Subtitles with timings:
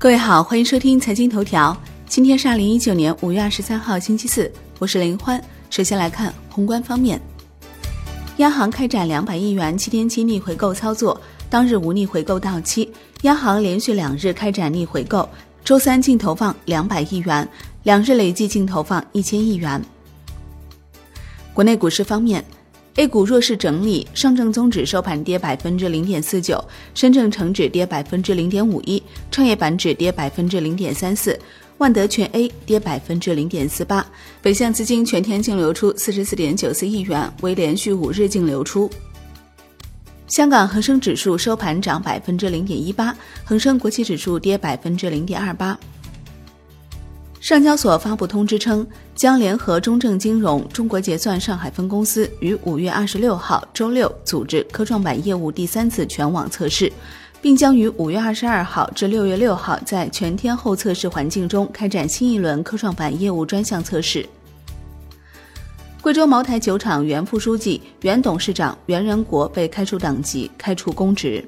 [0.00, 1.76] 各位好，欢迎收听财经头条。
[2.06, 5.42] 今天是二零一九年五月二十三号，星期四，我是林欢。
[5.70, 7.20] 首先来看宏观方面，
[8.36, 11.20] 央行开展两百亿元七天期逆回购操作，
[11.50, 12.88] 当日无逆回购到期。
[13.22, 15.28] 央行连续两日开展逆回购，
[15.64, 17.48] 周三净投放两百亿元，
[17.82, 19.84] 两日累计净投放一千亿元。
[21.52, 22.44] 国内股市方面。
[22.98, 26.62] A 股弱势整理，上证综指收盘跌百分之零点四九，
[26.94, 29.00] 深证成指跌百分之零点五一，
[29.30, 31.38] 创业板指跌百分之零点三四，
[31.76, 34.04] 万德全 A 跌百分之零点四八。
[34.42, 38.90] 北向资金全天净流出四十四点九四亿元，为连续五日净流出。
[40.26, 45.78] 香港恒生指数收盘涨百分之零点一八，恒生国企指数跌百分之零点二八。
[47.48, 56.92] 上交所发布通知称，将联合中证金融、中国结算上海分公司于五月二十六号周六组织科创板业务第三次全网测试，
[57.40, 64.28] 并将于五月二十二号至六月六号在全天候测试环境中开展新一轮科创板业务专项测试。
[66.02, 71.42] 贵州茅台酒厂原副书记、原董事长袁仁国被开除党籍、开除公职。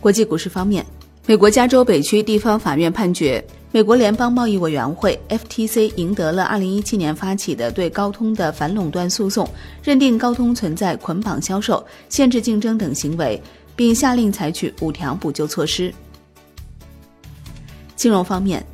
[0.00, 0.84] 国际股市方面，
[1.24, 3.40] 美国加州北区地方法院判决。
[3.72, 9.48] 美国联邦贸易委员会 （FTC） 赢得了2017年发起的对高通的反垄断诉讼，
[9.80, 13.40] 认定高通存在捆绑销售、限制竞争等行为，
[13.76, 15.94] 并下令采取五条补救措施。
[17.94, 18.66] 金融方面，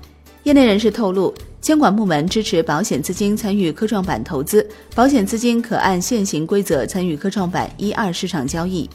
[0.45, 8.89] 业内人士透露，监管部门支持保险资金参与科创板投资，保险资金可按现行规则参与科创板一二市场交易。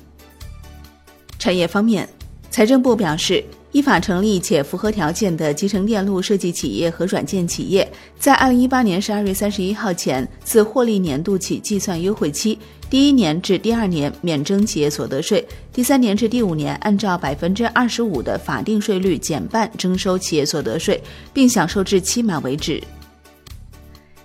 [1.38, 2.10] 产业方面，
[2.50, 3.46] 财政部表示。
[3.72, 22.84] 依法成立且符合条件的集成电路设计企业和软件企业，在二零一八年十二月三十一号前，自获利年度起计算优惠期，第一年至第二年免征企业所得税，第三年至第五年按照百分之二十五的法定税率减半征收企业所得税，并享受至期满为止。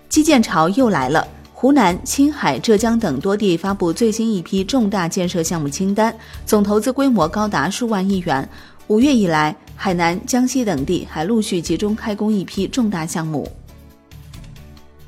[0.09, 6.13] 基建潮又来了，湖南、青海、浙江等多地发布最新一批重大建设项目清单，
[6.45, 8.49] 总投资规模高达数万亿元。
[8.89, 13.51] 五月以来，海南、江西等地还陆续集中开工一批重大项目。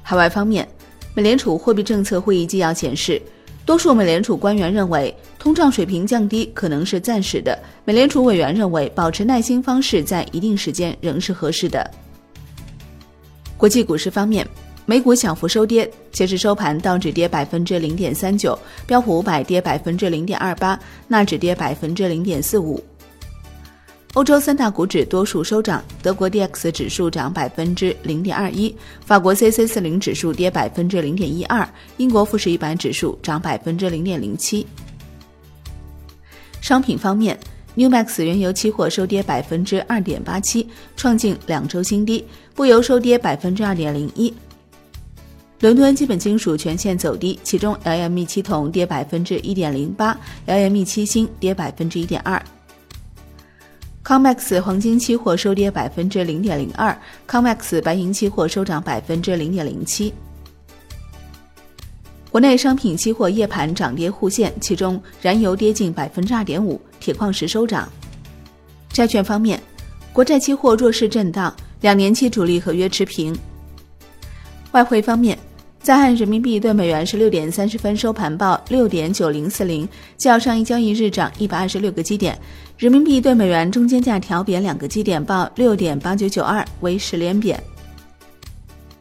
[0.03, 0.67] 海外方面，
[1.15, 3.23] 美联储货币政策会议纪要显示，
[3.65, 7.57] 多数美联储官员认为通胀水平降低可能是暂时的。
[7.85, 11.89] 美联储委员认为，保持耐心方式在一定时间仍是合适的。
[13.57, 14.45] 国际股市方面，
[14.87, 18.59] 美股小幅收跌，截至收盘，道指跌百分之零点三九，
[18.89, 22.83] 标普五百跌百分之零点二八，纳指跌百分之零点四五。
[24.19, 28.75] 欧洲三大股指多数收涨，德国 D X 指数涨百分之零点二一，
[29.07, 31.65] 法国 C C 四零指数跌百分之零点一二，
[31.99, 34.67] 英国富时一百指数涨百分之零点零七。
[36.61, 37.39] 商品方面
[37.77, 42.25] ，New Max 原油期货收跌百分之二点八七，创近两周新低，
[42.57, 44.35] 布油收跌百分之二点零一。
[45.61, 52.43] 伦敦基本金属全线走低，其中 L M E 七铜跌百分之一点零八，L M E 七锌跌百分之一点二。
[54.09, 56.99] Comex 黄金期货收跌百分之零点零二
[57.29, 60.15] ，Comex 白银期货收涨百分之零点零七。
[62.31, 67.87] 国内商品期货夜盘涨跌互现，其中燃油跌近百分之二点五，铁矿石收涨。
[68.89, 69.63] 债券方面，
[70.11, 73.39] 国债期货弱势震荡，两年期主力合约持平。
[74.73, 75.39] 外汇方面。
[75.89, 79.89] 在岸人民币对美元十六点三十分收盘报六点九零四零，
[80.19, 82.39] 较上一交易日涨一百二十六个基点。
[82.77, 87.59] 人民币对美元中间价调贬两个基点，报六点八九九二，为十连贬。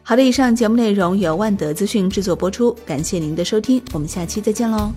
[0.02, 4.90] 好的，以上节目内容由万德资讯制作播出，感谢您的收听，我们下期再见喽。